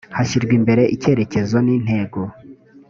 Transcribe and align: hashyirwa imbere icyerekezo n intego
hashyirwa 0.17 0.53
imbere 0.59 0.83
icyerekezo 0.95 1.57
n 1.65 1.67
intego 1.75 2.19